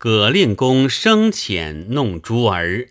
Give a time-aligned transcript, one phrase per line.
[0.00, 2.90] 葛令公生遣弄珠儿。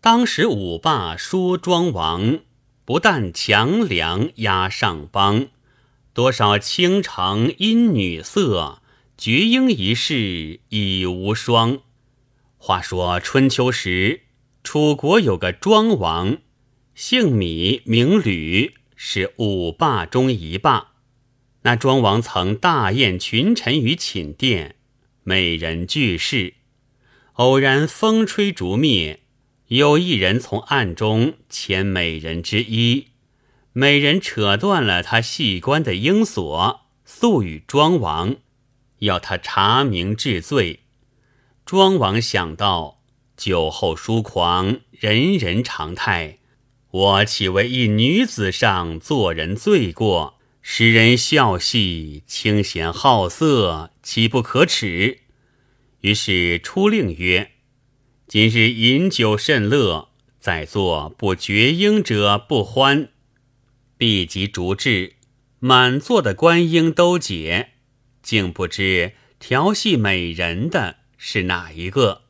[0.00, 2.38] 当时五霸说庄王，
[2.86, 5.48] 不但强梁压上邦，
[6.14, 8.80] 多少倾城因女色，
[9.18, 11.80] 绝缨一事已无双。
[12.56, 14.22] 话说春秋时，
[14.64, 16.38] 楚国有个庄王，
[16.94, 20.92] 姓芈，名吕，是五霸中一霸。
[21.64, 24.76] 那庄王曾大宴群臣于寝殿，
[25.24, 26.54] 美人俱是，
[27.34, 29.20] 偶然风吹竹灭。
[29.68, 33.06] 有一人从暗中牵美人之衣，
[33.72, 38.36] 美人扯断了他系冠的缨索，诉与庄王，
[38.98, 40.80] 要他查明治罪。
[41.64, 43.00] 庄王想到
[43.36, 46.40] 酒后疏狂，人人常态，
[46.90, 55.18] 我岂为一女子上做人罪过，使人笑戏，清闲好色，岂不可耻？
[56.02, 57.50] 于是出令曰。
[58.28, 63.08] 今日饮酒甚乐，在座不绝缨者不欢。
[63.98, 65.16] 毕即逐至，
[65.58, 67.72] 满座的官英都解，
[68.22, 72.22] 竟不知调戏美人的是哪一个。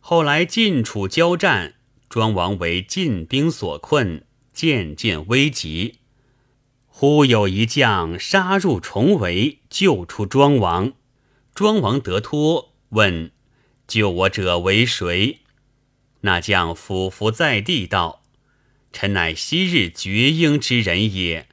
[0.00, 1.74] 后来晋楚交战，
[2.08, 5.99] 庄王为晋兵所困，渐渐危急。
[7.00, 10.92] 忽有一将杀入重围，救出庄王。
[11.54, 13.30] 庄王得托，问。
[13.88, 15.38] 救我者为谁？
[16.20, 18.20] 那将俯伏在地道
[18.92, 21.48] ：“臣乃昔日绝缨之人也。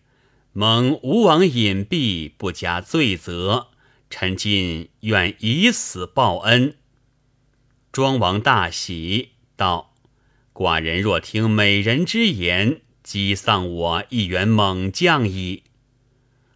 [0.51, 3.67] 蒙吴王隐蔽，不加罪责。
[4.09, 6.75] 臣今愿以死报恩。”
[7.93, 9.93] 庄王大喜，道
[10.51, 15.63] ：“寡人若听美人之言，击丧我一员猛将矣。”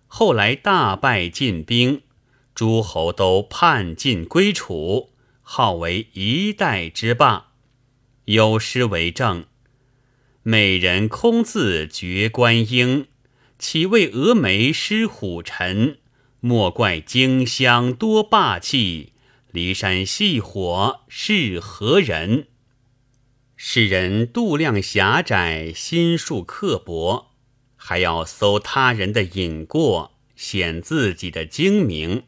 [0.06, 2.02] 后来大败晋兵，
[2.54, 5.14] 诸侯都叛晋归楚。
[5.42, 7.54] 号为一代之霸，
[8.26, 9.46] 有诗为证
[10.44, 13.08] ：“美人空自绝观音，
[13.58, 16.00] 岂为峨眉失虎臣？
[16.42, 19.14] 莫怪荆襄多霸气，
[19.54, 22.48] 骊山系火是何人？”
[23.64, 27.28] 世人度量狭窄，心术刻薄，
[27.76, 32.24] 还要搜他人的隐过，显自己的精明。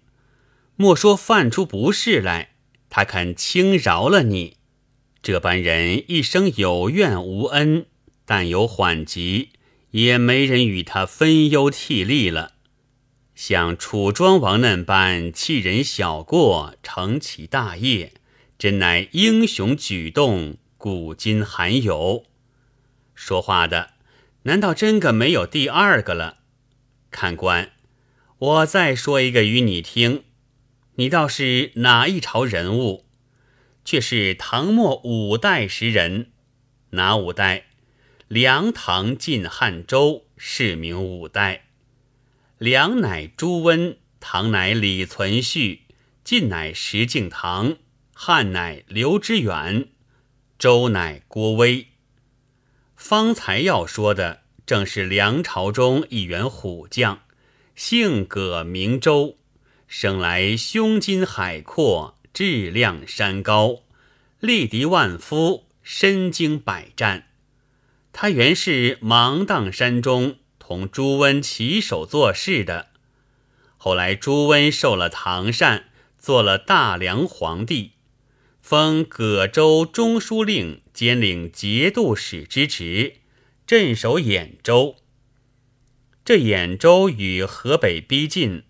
[0.75, 2.51] 莫说犯出不是来。
[2.88, 4.57] 他肯轻饶了你，
[5.23, 7.88] 这般人一生有怨无恩，
[8.25, 9.50] 但有缓急，
[9.89, 12.53] 也没人与他分忧替力了。
[13.33, 18.13] 像楚庄王那般弃人小过，成其大业，
[18.59, 22.25] 真乃英雄举动，古今罕有。
[23.16, 23.91] 说话的，
[24.41, 26.39] 难道真个没有第二个了？
[27.09, 27.71] 看官，
[28.38, 30.25] 我再说一个与你听。
[30.95, 33.05] 你倒是哪一朝人物？
[33.85, 36.33] 却是唐末五代时人。
[36.89, 37.67] 哪五代？
[38.27, 41.67] 梁、唐、晋、汉、周，是名五代。
[42.57, 45.79] 梁乃朱温，唐乃李存勖，
[46.25, 47.77] 晋乃石敬瑭，
[48.13, 49.88] 汉乃刘知远，
[50.63, 51.88] 周乃郭威。
[52.96, 57.19] 方才要说的，正是梁朝中一员虎将，
[57.75, 59.35] 姓葛，名周。
[59.90, 63.81] 生来胸襟海阔，志量山高，
[64.40, 67.28] 力敌万夫，身经百战。
[68.13, 72.88] 他原是芒砀山中同朱温齐手做事的。
[73.75, 75.88] 后来朱温受了唐禅，
[76.18, 77.91] 做了大梁皇帝，
[78.73, 83.17] 封葛州中书令，兼领节度使之职，
[83.67, 84.95] 镇守兖州。
[86.25, 88.63] 这兖州与河北逼近。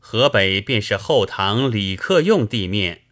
[0.00, 3.02] 河北便是后唐李克用地面，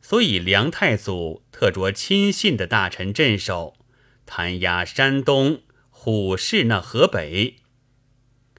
[0.00, 3.76] 所以梁太祖特着亲信的大臣镇守，
[4.24, 7.56] 弹压山东，虎视那河北。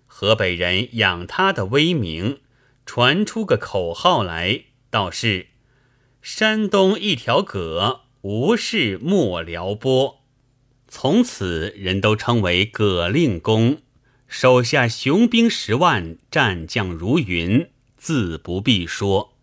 [0.06, 2.42] 河北人仰他的威名，
[2.86, 5.48] 传出个口号来，倒是
[6.22, 10.20] ：“山东一条葛，无事莫撩拨。”
[10.92, 13.82] 从此人都称为葛令公。
[14.28, 19.36] 手下雄兵十万，战将如云，自不必说。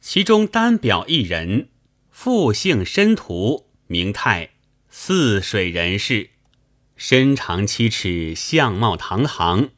[0.00, 1.68] 其中单表一人，
[2.10, 4.52] 复姓申屠，名泰，
[4.88, 6.30] 泗水人士，
[6.96, 9.68] 身长七尺，相貌堂堂，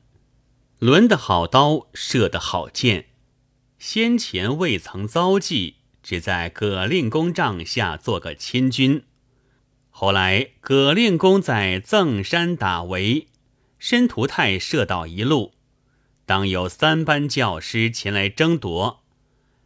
[0.78, 3.06] 抡得好刀，射得好箭。
[3.78, 9.04] 先前未曾遭际，只在葛令公帐下做个亲军。
[9.90, 13.28] 后来葛令公在赠山打围。
[13.78, 15.54] 申屠泰射到一路，
[16.24, 19.02] 当有三班教师前来争夺，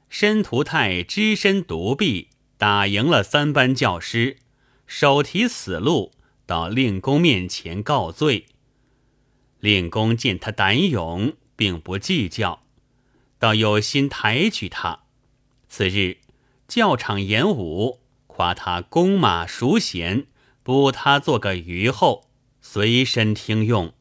[0.09, 4.38] 申屠泰只身独臂，打赢了三班教师，
[4.87, 6.12] 手提死路
[6.47, 8.47] 到令公面前告罪。
[9.61, 12.62] 令公见他胆勇，并不计较，
[13.38, 15.00] 倒有心抬举他。
[15.69, 16.17] 次日
[16.68, 20.26] 教场演武，夸他弓马熟娴，
[20.62, 22.28] 补他做个虞后，
[22.60, 23.94] 随身听用。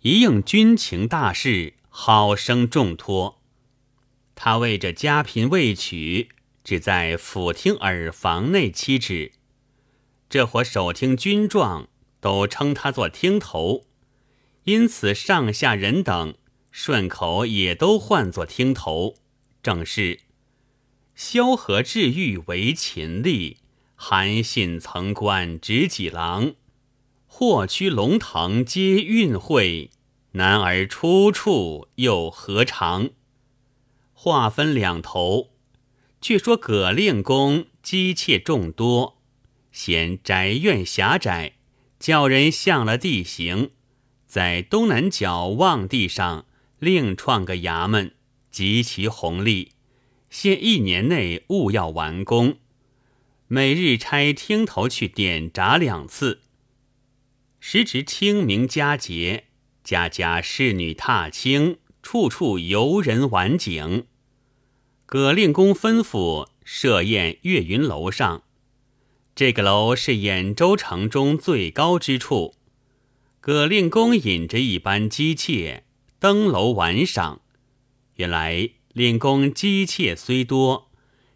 [0.00, 3.40] 一应军情大事，好生重托。
[4.34, 6.30] 他为这家贫未娶，
[6.64, 9.32] 只在府厅耳房内妻止。
[10.30, 11.88] 这伙守听军状
[12.20, 13.84] 都称他做听头。
[14.64, 16.34] 因此，上下人等
[16.70, 19.16] 顺口也都唤作听头。
[19.62, 20.20] 正是
[21.22, 23.56] 萧何治愈为秦吏，
[23.94, 26.54] 韩信曾官执戟郎，
[27.26, 29.90] 霍屈龙腾皆运会，
[30.32, 33.10] 男儿出处又何尝？
[34.14, 35.50] 话分两头，
[36.22, 39.18] 却说葛令公姬妾众多，
[39.70, 41.52] 嫌宅院狭窄，
[41.98, 43.72] 叫人向了地形。
[44.26, 46.46] 在东南角望地上
[46.78, 48.14] 另创个衙门，
[48.50, 49.72] 极其宏利，
[50.30, 52.56] 限一年内务要完工。
[53.48, 56.40] 每日差听头去点闸两次。
[57.58, 59.44] 时值清明佳节，
[59.84, 64.06] 家家侍女踏青，处处游人玩景。
[65.04, 68.44] 葛令公吩咐设宴岳云楼上，
[69.34, 72.54] 这个楼是兖州城中最高之处。
[73.40, 75.84] 葛令公引着一班姬妾
[76.20, 77.40] 登楼玩赏，
[78.14, 80.90] 原来令公姬妾虽多，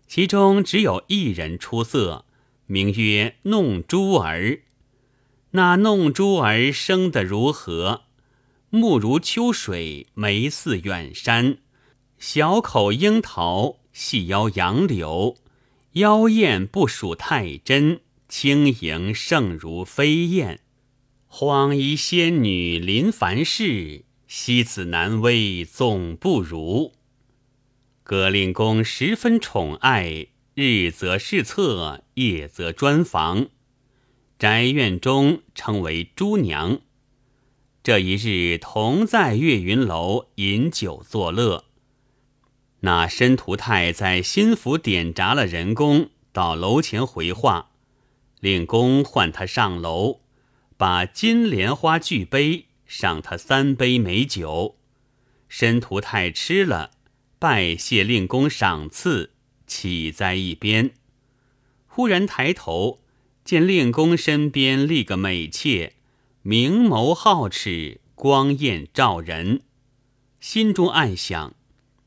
[0.06, 2.26] 其中只有一人出色，
[2.66, 4.60] 名曰弄珠儿。
[5.52, 8.02] 那弄珠儿生得如何？
[8.68, 11.56] 目如秋水，眉似远山，
[12.18, 15.38] 小口樱桃，细腰杨柳，
[15.92, 20.60] 妖艳不属太真，轻盈胜如飞燕。
[21.26, 26.92] 荒衣仙女临凡世，西子难为总不如。
[28.06, 33.46] 葛令公十分宠爱，日则侍侧，夜则专房。
[34.38, 36.82] 宅院中称为朱娘。
[37.82, 41.64] 这一日同在岳云楼饮酒作乐。
[42.80, 47.70] 那申屠太在新府点闸了人工，到楼前回话，
[48.38, 50.20] 令公唤他上楼。
[50.76, 54.76] 把金莲花巨杯赏他三杯美酒，
[55.48, 56.90] 申屠太吃了，
[57.44, 59.34] 拜谢令公赏赐，
[59.66, 60.94] 起在一边。
[61.86, 63.02] 忽然抬头
[63.44, 65.92] 见令公身边立个美妾，
[66.40, 69.60] 明眸皓齿，光艳照人，
[70.40, 71.54] 心中暗想：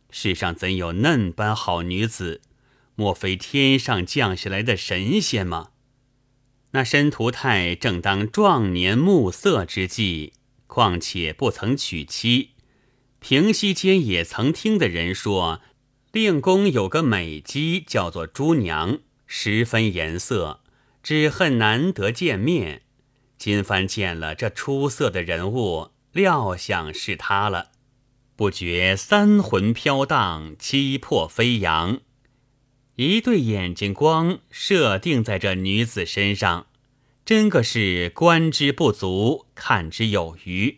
[0.09, 2.41] 世上怎有嫩般好女子？
[2.95, 5.69] 莫非天上降下来的神仙吗？
[6.71, 10.33] 那申屠太正当壮年暮色之际，
[10.65, 12.53] 况且不曾娶妻。
[13.19, 15.61] 平西间也曾听的人说，
[16.11, 20.61] 令公有个美姬叫做朱娘，十分颜色，
[21.03, 22.83] 只恨难得见面。
[23.37, 27.71] 今番见了这出色的人物，料想是他了，
[28.35, 31.99] 不觉三魂飘荡，七魄飞扬。
[32.95, 36.65] 一对眼睛光设定在这女子身上，
[37.25, 40.77] 真个是观之不足，看之有余。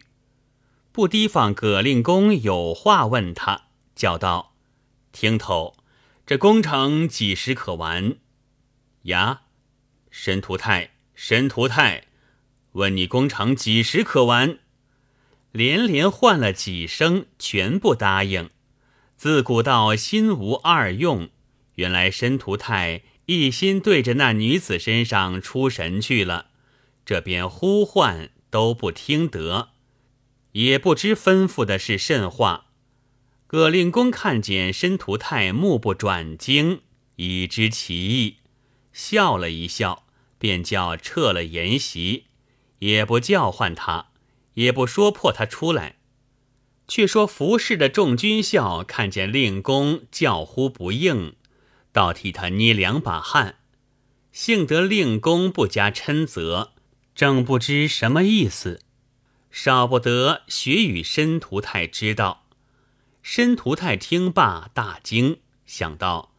[0.91, 4.55] 不提防葛令公有话问他，叫道
[5.13, 5.77] ：“听头，
[6.25, 8.15] 这工程几时可完？”
[9.03, 9.41] 呀，
[10.10, 12.05] 申屠太，申屠太，
[12.74, 14.60] 问你工程几时可完？
[15.51, 18.50] 连连唤了几声，全部答应。
[19.15, 21.29] 自古道心无二用。
[21.75, 26.48] 原来申屠太一心对着那女子身上出神去了，
[27.05, 29.69] 这边呼唤都不听得，
[30.53, 32.68] 也不知吩咐的是甚话。
[33.48, 36.82] 葛令公看见申屠泰目不转睛，
[37.15, 38.38] 已知其意，
[38.94, 40.03] 笑了一笑，
[40.38, 42.25] 便叫撤了筵席，
[42.79, 44.12] 也不叫唤他，
[44.53, 45.96] 也不说破他出来。
[46.88, 51.36] 却说服侍的众军校看见令公叫呼不应。
[51.91, 53.56] 倒替他捏两把汗，
[54.32, 56.74] 幸得令公不加嗔责，
[57.15, 58.82] 正不知什么意思，
[59.51, 62.46] 少不得学与申屠太知道。
[63.22, 66.34] 申屠太听罢大惊，想到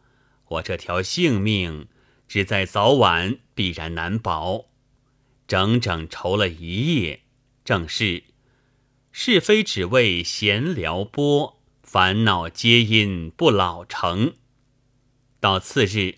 [0.47, 1.87] 我这条性命
[2.27, 4.65] 只在早晚必然难保，
[5.47, 7.21] 整整愁了一夜。
[7.63, 8.23] 正是
[9.11, 14.33] 是非只为闲聊拨，烦恼皆因不老成。
[15.39, 16.15] 到次日，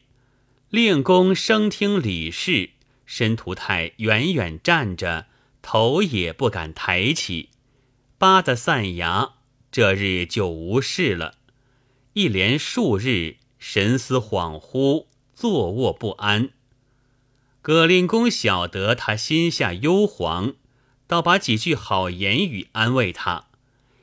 [0.70, 2.72] 令公升听礼事，
[3.06, 5.28] 申屠太远远站着，
[5.64, 7.50] 头也不敢抬起，
[8.20, 9.34] 扒的散牙。
[9.72, 11.34] 这日就无事了。
[12.14, 16.52] 一连数日，神思恍惚，坐卧不安。
[17.64, 20.56] 葛令公晓得他心下忧惶，
[21.08, 23.48] 倒把几句好言语安慰他，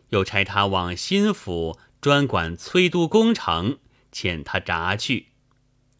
[0.08, 3.78] 又差他往新府专管催督工程，
[4.12, 5.26] 遣他札去。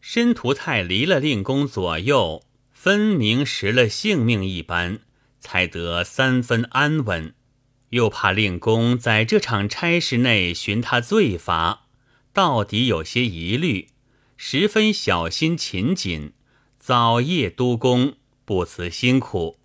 [0.01, 4.99] 申屠泰离了令公左右，分明失了性命一般，
[5.41, 7.35] 才得三分安稳。
[7.89, 11.87] 又怕令公在这场差事内寻他罪罚，
[12.31, 13.89] 到底有些疑虑，
[14.37, 16.31] 十分小心勤谨。
[16.79, 19.59] 早夜督工，不辞辛苦。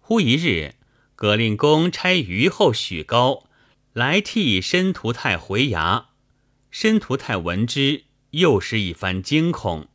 [0.00, 0.76] 忽一日，
[1.14, 3.44] 葛令公差虞后许高
[3.92, 6.06] 来替申屠太回衙。
[6.70, 9.88] 申屠太闻之，又是一番惊恐，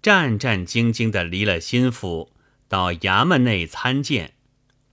[0.00, 2.32] 战战兢兢地离了心腹，
[2.68, 4.34] 到衙门内参见，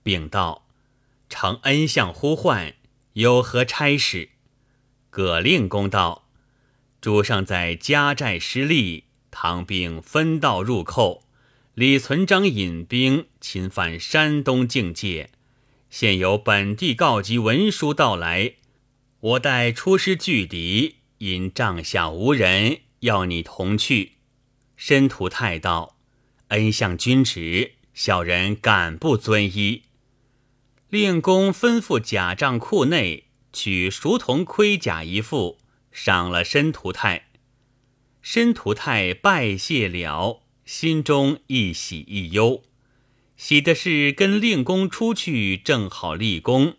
[0.02, 0.66] 禀道
[1.28, 2.74] ：“承恩相呼唤，
[3.12, 4.30] 有何差事？”
[5.10, 6.26] 葛令公道
[7.00, 11.22] ：“主上在家寨失利。”唐兵分道入寇，
[11.74, 15.28] 李存璋引兵侵犯山东境界，
[15.90, 18.54] 现有本地告急文书到来，
[19.20, 24.12] 我待出师拒敌，因帐下无人，要你同去。
[24.74, 25.95] 申屠太道
[26.48, 29.82] ：“恩相君旨，小人敢不遵依。”
[30.88, 35.58] 令公吩咐甲帐库内取熟铜盔甲一副，
[35.90, 37.26] 赏了申屠太。
[38.22, 42.62] 申屠太拜谢了，心中一喜一忧。
[43.36, 46.76] 喜的是跟令公出去正好立功，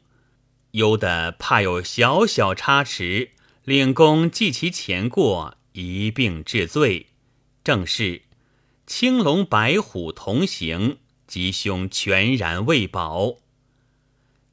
[0.71, 3.31] 忧的怕有小小差池，
[3.63, 7.07] 令公记其前过，一并治罪。
[7.63, 8.23] 正是
[8.87, 13.35] 青龙白虎同行，吉凶全然未保。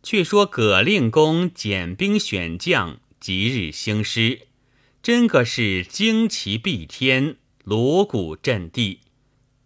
[0.03, 4.49] 却说葛令公减兵选将，即日兴师。
[5.01, 9.03] 真个是旌旗蔽天，锣鼓震地，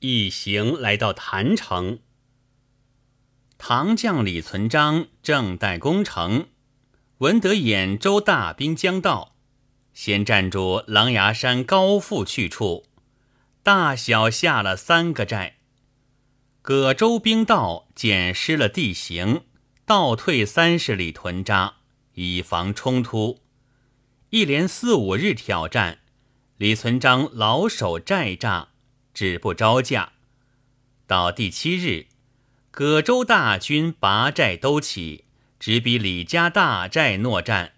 [0.01, 2.01] 一行来到郯城。
[3.57, 6.49] 唐将李存璋正待攻城，
[7.19, 9.35] 闻得兖州大兵将到，
[9.95, 12.85] 先站住狼牙山高阜去处，
[13.69, 15.59] 大小下了三个寨。
[16.63, 19.43] 葛州兵到，捡失了地形，
[19.85, 21.75] 倒退三十里屯扎，
[22.15, 23.43] 以防冲突。
[24.31, 25.99] 一连四五日挑战，
[26.57, 28.69] 李存璋老守寨栅，
[29.13, 30.13] 止不招架。
[31.07, 32.07] 到第七日，
[32.71, 35.27] 葛州大军拔寨都起，
[35.61, 37.75] 直逼李家大寨搦战。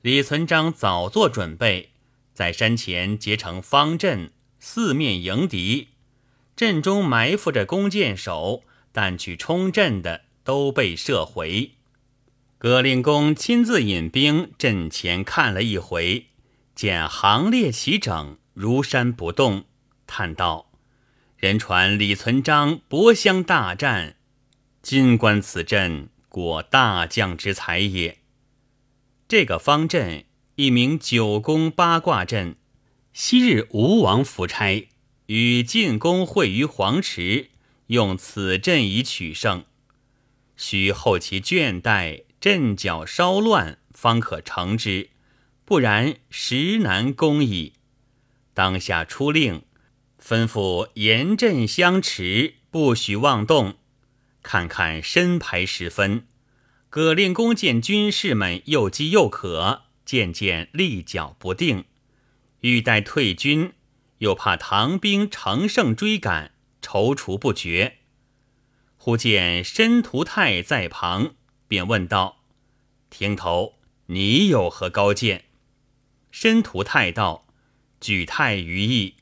[0.00, 1.92] 李存璋早做准备，
[2.32, 4.32] 在山前结成方阵，
[4.64, 5.88] 四面迎敌。
[6.54, 11.72] 阵中埋伏着弓箭手，但去冲阵的都被射回。
[12.58, 16.28] 葛令公亲自引兵阵前看了一回，
[16.76, 19.64] 见行列齐整，如山不动，
[20.06, 20.70] 叹道
[21.36, 24.14] ：“人传李存璋博相大战，
[24.80, 28.18] 今观此阵，果大将之才也。”
[29.26, 32.54] 这个方阵一名九宫八卦阵，
[33.14, 34.88] 昔日吴王夫差
[35.26, 37.50] 与晋公会于黄池，
[37.88, 39.64] 用此阵以取胜，
[40.56, 42.24] 须后其倦怠。
[42.40, 45.10] 阵脚稍乱，方可成之；
[45.64, 47.74] 不然，实难攻矣。
[48.52, 49.62] 当下出令，
[50.20, 53.76] 吩咐严阵相持，不许妄动。
[54.42, 56.26] 看看申牌时分，
[56.90, 61.84] 葛令公见军士们又饥又渴，渐渐立脚不定，
[62.62, 63.72] 欲待退军，
[64.18, 67.98] 又怕唐兵乘胜追赶，踌躇不决。
[68.96, 71.34] 忽见申屠泰在旁。
[71.66, 72.44] 便问道
[73.08, 73.76] ：“听头，
[74.06, 75.46] 你有何高见？”
[76.30, 77.46] 申屠泰道
[77.98, 79.14] ：“举太于意，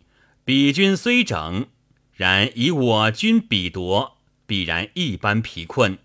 [0.45, 1.69] 彼军虽整，
[2.13, 5.99] 然以我军比夺，必然一般疲困。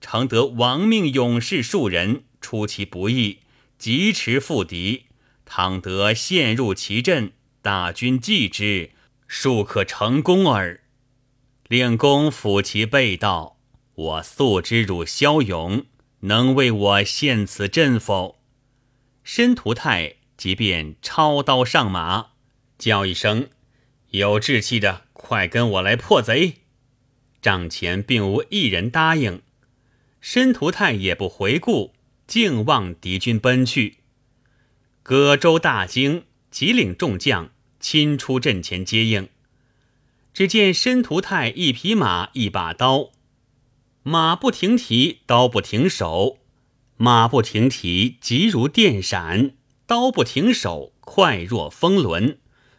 [0.00, 3.40] 常得亡命勇士数人，出其不意，
[3.78, 5.04] 疾驰赴敌。
[5.56, 7.30] 倘得陷入其阵，
[7.62, 8.90] 大军继之，
[9.28, 10.80] 庶可成功耳。”
[11.70, 13.60] 令公抚其背道。
[13.94, 15.86] 我素知汝骁勇，
[16.22, 18.40] 能为我献此阵否？
[19.22, 22.30] 申屠泰即便抄刀上马，
[22.76, 23.48] 叫一声
[24.10, 26.62] ：“有志气的，快跟我来破贼！”
[27.40, 29.40] 帐前并无一人答应。
[30.20, 31.94] 申屠泰也不回顾，
[32.26, 33.98] 竟望敌军奔去。
[35.04, 39.28] 葛州大惊，即领众将亲出阵前接应。
[40.32, 43.10] 只见申屠泰一匹马，一把刀，
[44.02, 46.38] 马不停蹄，刀不停手；
[46.96, 49.50] 马不停蹄，急如电闪；
[49.86, 52.38] 刀不停手，快若风轮。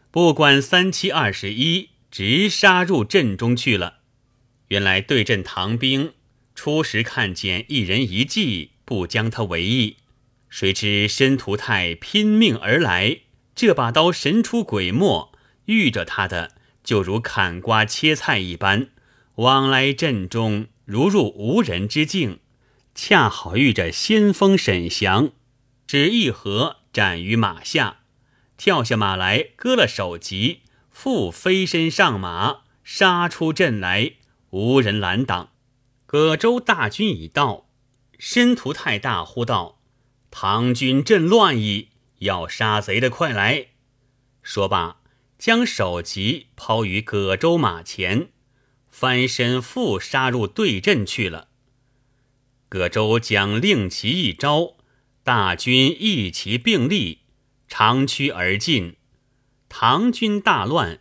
[0.10, 4.00] 不管三七二十一，直杀入阵中去了。
[4.70, 6.13] 原来对阵唐兵，
[6.55, 9.98] 初时看见一人一骑，不将他为意。
[10.49, 13.21] 谁知申屠泰拼命而来，
[13.55, 15.31] 这把刀神出鬼没，
[15.65, 16.51] 遇着他的。
[16.83, 18.89] 就如砍瓜切菜一般，
[19.35, 22.39] 往来阵中如入无人之境。
[22.93, 25.31] 恰好遇着先锋沈祥，
[25.87, 28.01] 只一合斩于马下，
[28.55, 30.61] 跳下马来，割了首级，
[30.91, 34.13] 复飞身上马，杀出阵来，
[34.51, 35.49] 无人拦挡。
[36.05, 37.67] 葛州大军已到，
[38.19, 39.79] 申屠太大呼道
[40.37, 43.67] ：“唐军阵乱矣，要杀贼的快来！”
[44.43, 44.97] 说罢。
[45.37, 48.29] 将首级抛于葛州马前，
[48.89, 51.47] 翻身复杀入对阵去了。
[52.67, 54.75] 葛州将令旗一招，
[55.23, 57.19] 大军一齐并立，
[57.67, 58.95] 长驱而进。
[59.69, 60.99] 唐军大乱，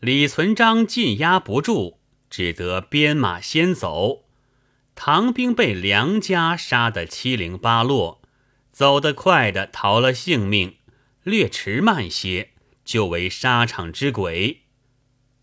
[0.00, 1.98] 李存璋进压不住，
[2.30, 4.24] 只得鞭马先走。
[4.94, 8.19] 唐兵被梁家杀得七零八落，
[8.80, 10.76] 走得快的逃了性命，
[11.22, 12.52] 略迟慢些。
[12.82, 14.62] 就为沙场之鬼，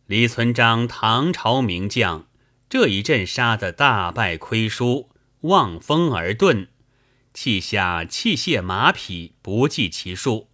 [0.07, 2.25] 李存璋，唐朝名将，
[2.67, 6.69] 这一阵杀得大败亏输，望风而遁，
[7.31, 10.49] 弃下器械马匹不计其数。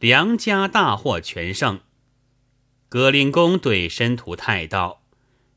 [0.00, 1.78] 梁家大获全胜。
[2.88, 5.04] 葛令公对申屠泰道：“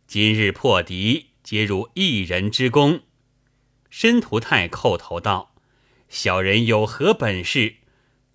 [0.05, 3.01] 今日破敌，皆入一人之功。”
[3.89, 5.55] 申屠泰叩头道
[6.09, 7.75] ：“小人有何本事？”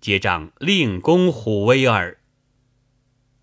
[0.01, 2.19] 接仗令公虎威耳。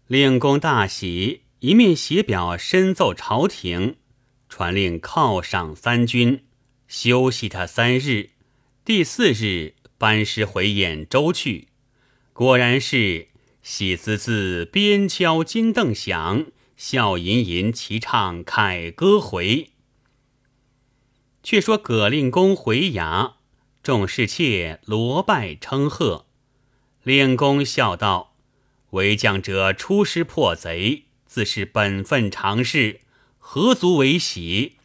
[0.06, 3.96] 令公大喜，一面写表申奏朝廷，
[4.48, 6.44] 传令犒赏三军，
[6.86, 8.30] 休息他三日。
[8.84, 11.68] 第四日班师回兖州去，
[12.32, 13.28] 果然是
[13.62, 19.70] 喜滋滋，鞭敲金镫响，笑吟吟，齐唱凯歌回。
[21.42, 23.34] 却说葛令公回衙，
[23.82, 26.26] 众侍妾罗拜称贺。
[27.02, 28.36] 令公笑道
[28.90, 33.00] ：“为将者出师破贼，自是本分常事，
[33.38, 34.76] 何足为喜？”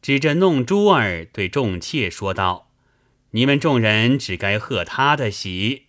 [0.00, 2.70] 指着弄珠儿对众妾说道
[3.32, 5.86] ：“你们众人只该贺他的喜。”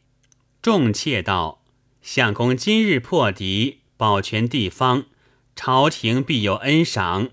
[0.64, 1.64] 众妾道
[2.02, 5.06] ：“相公今日破敌，保全地方，
[5.56, 7.30] 朝廷必有恩赏。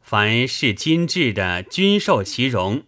[0.00, 2.84] 凡是今制的，均受其荣，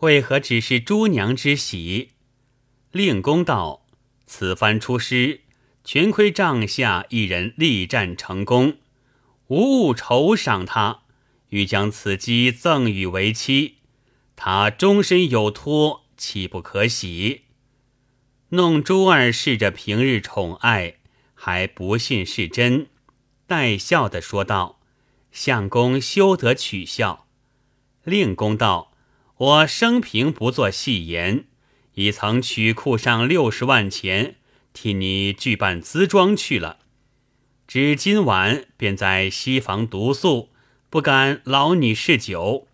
[0.00, 2.10] 为何只是朱娘之喜？”
[2.92, 3.86] 令公道
[4.26, 5.40] ：“此番出师，
[5.82, 8.78] 全亏帐下一人力战成功，
[9.48, 11.02] 无物酬赏他，
[11.48, 13.76] 欲将此机赠与为妻。
[14.36, 17.42] 他终身有托，岂不可喜？”
[18.50, 20.96] 弄珠儿试着平日宠爱，
[21.34, 22.86] 还不信是真，
[23.48, 24.78] 带笑的说道
[25.32, 27.26] ：“相公休得取笑。”
[28.04, 28.92] 令公道
[29.36, 31.44] ：“我生平不做戏言。”
[31.94, 34.34] 已曾取库上六十万钱，
[34.72, 36.78] 替你具办资装去了。
[37.68, 40.48] 只今晚便在西房独宿，
[40.90, 42.66] 不敢劳你嗜酒。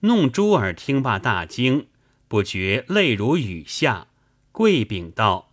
[0.00, 1.86] 弄珠儿听罢大惊，
[2.28, 4.08] 不觉泪如雨下，
[4.52, 5.50] 跪禀道：“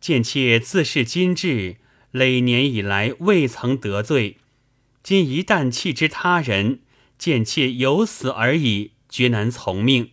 [0.00, 1.76] 贱妾自是今至
[2.10, 4.38] 累年以来未曾得罪，
[5.04, 6.80] 今一旦弃之他人，
[7.16, 10.12] 贱妾有死而已，绝难从命。”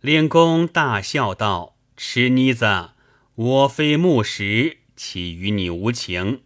[0.00, 2.90] 令公大笑道：“痴妮子，
[3.34, 6.40] 我非木石，岂与你无情？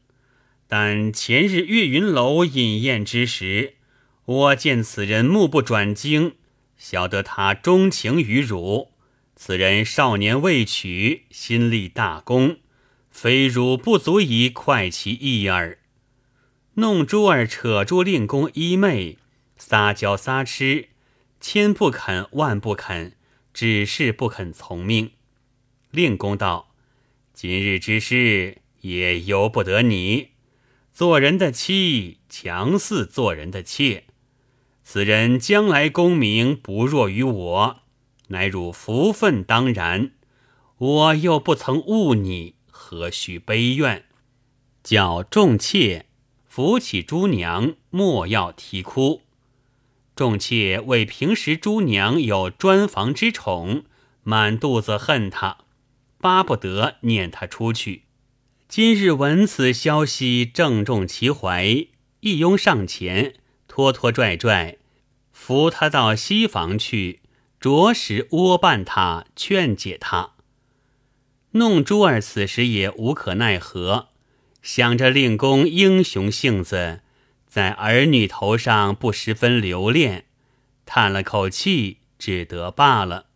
[0.67, 3.77] 但前日岳云楼饮宴之时，
[4.25, 6.35] 我见此人目不转睛，
[6.77, 8.91] 晓得他钟情于汝。
[9.35, 12.59] 此人少年未娶，心立大功，
[13.11, 15.79] 非汝不足以快其意耳。”
[16.75, 19.17] 弄珠儿扯住令公衣袂，
[19.57, 20.91] 撒娇撒痴，
[21.41, 23.15] 千不肯万不肯。
[23.55, 25.11] 只是不肯从命。
[25.91, 26.73] 令公道
[27.35, 30.29] ：“今日之事也由不得你。
[30.93, 34.05] 做人的妻强似做人的妾。
[34.85, 37.81] 此人将来功名不弱于我，
[38.29, 40.13] 乃汝福分当然。
[40.77, 44.05] 我又不曾误你，何须悲怨？”
[44.85, 46.07] 叫众妾
[46.47, 49.23] 扶起朱娘，莫要啼哭。
[50.19, 53.85] 众妾为平时朱娘有专房之宠，
[54.25, 55.59] 满肚子恨他，
[56.21, 58.03] 巴不得撵他出去。
[58.69, 61.87] 今日闻此消息，正中其怀，
[62.19, 63.35] 一拥上前，
[63.69, 64.79] 拖拖拽拽，
[65.31, 67.21] 扶他到西房去，
[67.61, 70.33] 着实窝伴他，劝解他。
[71.53, 74.09] 弄珠儿此时也无可奈何，
[74.63, 77.03] 想着令公英雄性子，
[77.49, 80.27] 在儿女头上不十分留恋，
[80.87, 83.27] 叹了口气，只得罢了。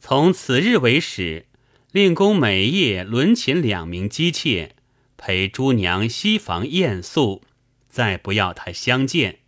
[0.00, 1.46] 从此日为始。
[1.94, 4.74] 令公每夜轮寝两名姬妾
[5.16, 7.42] 陪朱娘西房宴宿，
[7.88, 9.38] 再不要他相见。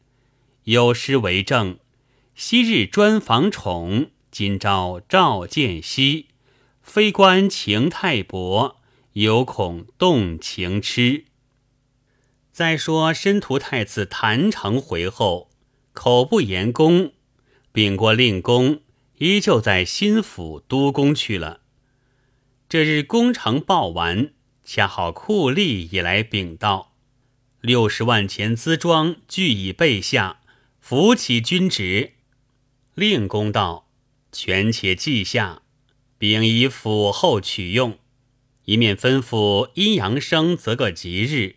[0.62, 1.81] 有诗为证：
[2.37, 6.29] 昔日专房宠，今朝召见兮。
[6.83, 8.77] 非关情太薄，
[9.14, 11.25] 犹恐动情痴。
[12.57, 15.51] 再说申屠太子谭成回后，
[15.92, 17.12] 口不言功，
[17.71, 18.81] 禀过令公，
[19.19, 21.61] 依旧在新府督工去了。
[22.66, 24.31] 这日工程报完，
[24.64, 26.95] 恰好酷吏也来禀道：
[27.61, 30.40] 六十万钱资庄俱已备下，
[30.81, 32.14] 扶起军职。
[32.95, 33.90] 令公道：
[34.33, 35.61] 权且记下，
[36.16, 37.99] 并以府后取用。
[38.64, 41.57] 一面吩咐阴阳生择个吉日，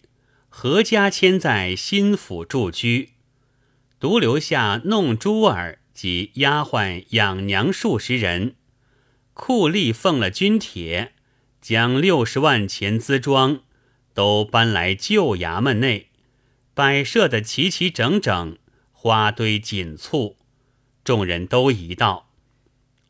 [0.49, 3.11] 何家迁在新府住居，
[3.99, 8.55] 独留下弄珠儿及丫鬟养娘数十人。
[9.33, 11.13] 酷吏奉了军帖，
[11.61, 13.61] 将六十万钱资庄
[14.13, 16.09] 都搬来旧衙门内，
[16.73, 18.57] 摆设的齐齐整整，
[18.91, 20.35] 花堆锦簇。
[21.05, 22.29] 众人都疑道，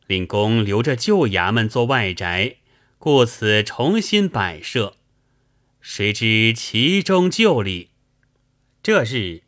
[0.06, 2.56] 令公留着旧衙门做外宅，
[2.98, 4.96] 故此重新摆设。
[5.80, 7.88] 谁知其中旧礼。
[8.82, 9.42] 这日，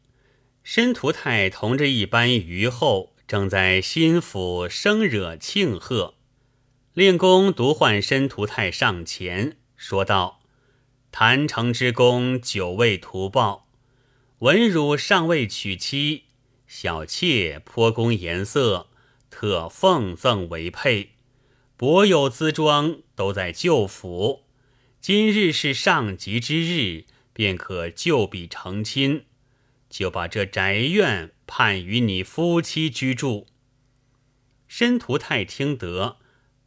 [0.62, 6.14] 申屠太同着一班虞后，正在新府生惹庆贺。
[6.94, 10.40] 令公独唤申屠太上前，说道
[11.12, 13.68] ：“谭城之功久未图报，
[14.38, 16.24] 闻汝尚未娶妻，
[16.66, 18.88] 小妾颇供颜色，
[19.30, 21.12] 特奉赠为配。
[21.76, 24.41] 薄有资装，都在旧府。
[25.02, 29.24] 今日是上吉之日，便可就笔成亲，
[29.90, 33.48] 就把这宅院判与你夫妻居住。”
[34.68, 36.18] 申屠太听得。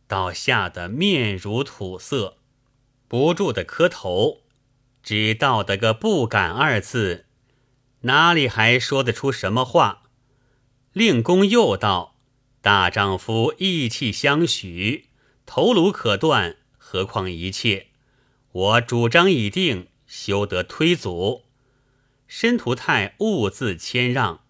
[0.07, 2.37] 倒吓得面如土色，
[3.07, 4.41] 不住的磕头，
[5.01, 7.25] 只道得个不敢二字，
[8.01, 10.03] 哪里还说得出什么话？
[10.91, 12.17] 令公又道
[12.61, 15.05] ：“大丈夫义气相许，
[15.45, 17.87] 头颅可断，何况一切？
[18.55, 21.43] 我主张已定，休得推阻。”
[22.25, 24.45] 申屠泰兀自谦让，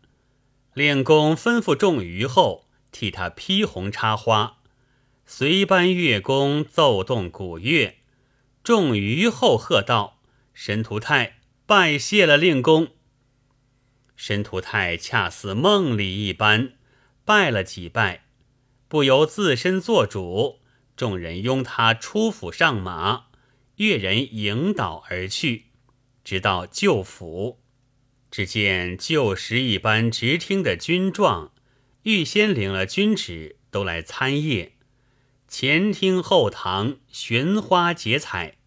[0.75, 4.57] 令公吩咐众虞后替他披红插花。
[5.25, 7.97] 随班乐工奏动鼓乐，
[8.63, 10.19] 众虞后喝道
[10.53, 12.89] ：“申屠泰拜谢了令公。”
[14.15, 16.73] 申屠泰恰似梦里一般，
[17.25, 18.25] 拜了几拜，
[18.87, 20.59] 不由自身做主。
[20.95, 23.24] 众人拥他出府上马，
[23.77, 25.65] 越人引导而去，
[26.23, 27.59] 直到旧府。
[28.31, 31.53] 只见旧时一般直听的军状，
[32.03, 34.71] 预先领了军旨，都来参谒。
[35.47, 38.57] 前厅后堂悬花结彩，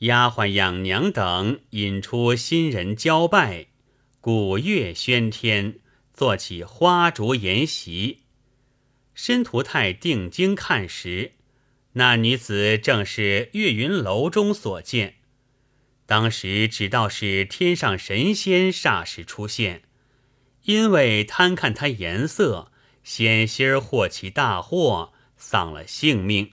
[0.00, 3.68] 丫鬟养娘等引出新人交拜，
[4.20, 5.80] 鼓乐喧天，
[6.12, 8.24] 做起花烛筵席。
[9.14, 11.32] 申屠泰定睛看时，
[11.98, 15.14] 那女子正是岳云楼中所见。
[16.04, 19.82] 当时只道是天上神仙霎时出现，
[20.64, 22.70] 因为贪看她颜色，
[23.02, 25.12] 险些祸其大祸。
[25.38, 26.52] 丧了性命，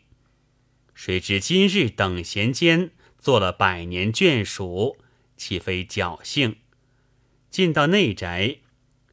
[0.94, 4.98] 谁知今日等闲间做了百年眷属，
[5.38, 6.58] 岂非侥幸？
[7.50, 8.58] 进到内宅，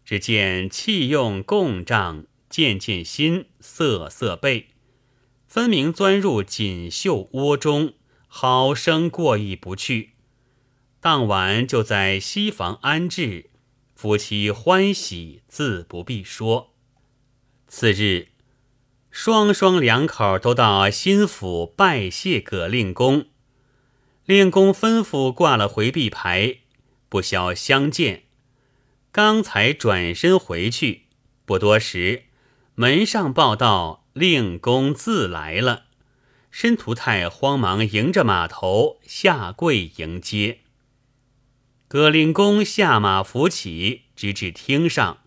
[0.04, 4.70] 只见器用供帐，件件新，色色备，
[5.50, 7.94] 分明钻入锦绣窝中，
[8.28, 10.10] 好生过意不去。
[11.00, 13.50] 当晚就在西房安置，
[13.96, 16.72] 夫妻欢喜，自不必说。
[17.66, 18.28] 次日。
[19.10, 23.26] 双双两口都到新府拜谢葛令公，
[24.24, 26.58] 令公吩咐挂了回避牌，
[27.08, 28.22] 不消相见。
[29.10, 31.06] 刚才转身回去，
[31.44, 32.26] 不多时，
[32.76, 35.84] 门上报道令公自来了。
[36.50, 40.58] 申屠太慌忙迎着马头下跪迎接。
[41.86, 45.18] 葛令公下马扶起，直至厅上，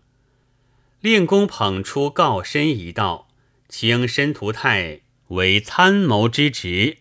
[1.00, 3.28] 令公捧出告身一道。
[3.66, 6.98] 请申屠太为参谋之职，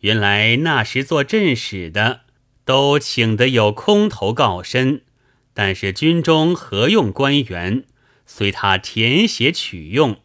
[0.00, 2.22] 原来那时做镇使的
[2.64, 5.02] 都请得有空头告身，
[5.52, 7.84] 但是军中何用官员，
[8.26, 10.20] 随他填写取用，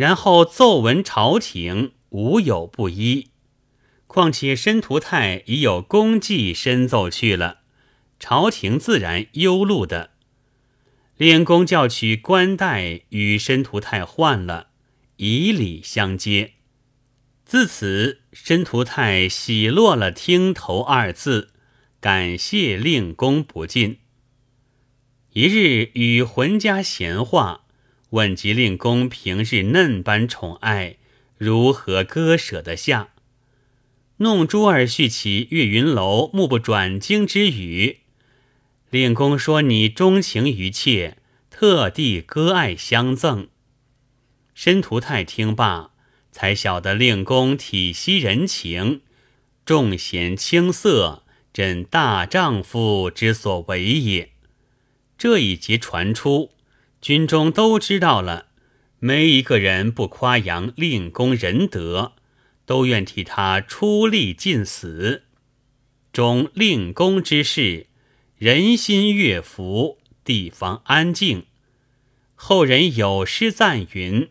[0.00, 3.32] 然后奏闻朝廷，无有不依。
[4.06, 7.58] 况且申屠泰已有功绩申奏去了，
[8.18, 10.12] 朝廷自然忧怒的。
[11.18, 14.68] 令公叫取官带与申屠泰换了，
[15.16, 16.54] 以礼相接。
[17.44, 21.50] 自此，申屠泰喜落了“听头”二字，
[22.00, 23.98] 感谢令公不尽。
[25.34, 27.66] 一日与浑家闲话，
[28.10, 30.96] 问及令公平日嫩般宠爱，
[31.36, 33.10] 如何割舍得下？
[34.18, 38.00] 弄珠儿续起岳云楼目不转睛之语。
[38.90, 41.16] 令公说：“你钟情于妾，
[41.48, 43.48] 特地割爱相赠。”
[44.54, 45.92] 申屠太听罢，
[46.32, 49.02] 才晓得令公体惜人情，
[49.64, 54.32] 重贤轻色，真大丈夫之所为也。
[55.16, 56.50] 这一节传出，
[57.00, 58.46] 军中都知道了，
[58.98, 62.12] 没一个人不夸扬令公仁德，
[62.66, 65.22] 都愿替他出力尽死。
[66.12, 67.86] 中令公之事。
[68.36, 71.44] 人心悦服，地方安静。
[72.34, 74.30] 后人有诗赞云：“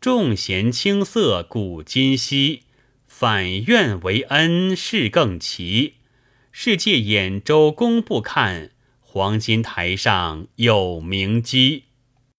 [0.00, 2.62] 众贤青涩古今稀，
[3.06, 5.96] 反愿为恩事更奇。
[6.50, 8.71] 世界兖州公不看，
[9.12, 11.82] 黄金台上有名鸡。”